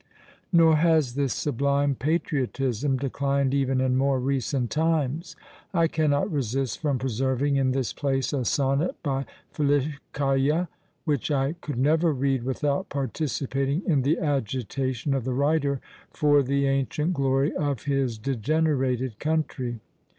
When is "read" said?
12.13-12.41